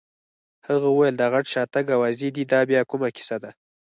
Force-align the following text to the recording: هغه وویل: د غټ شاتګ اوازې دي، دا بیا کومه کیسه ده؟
هغه 0.67 0.87
وویل: 0.89 1.15
د 1.17 1.23
غټ 1.33 1.45
شاتګ 1.53 1.85
اوازې 1.95 2.29
دي، 2.35 2.43
دا 2.53 2.59
بیا 2.69 2.81
کومه 2.91 3.09
کیسه 3.17 3.37
ده؟ 3.43 3.51